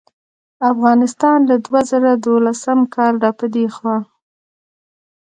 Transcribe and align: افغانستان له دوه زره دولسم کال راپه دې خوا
افغانستان 0.71 1.37
له 1.49 1.55
دوه 1.65 1.81
زره 1.91 2.11
دولسم 2.25 2.79
کال 2.95 3.13
راپه 3.23 3.45
دې 3.53 3.65
خوا 3.75 3.97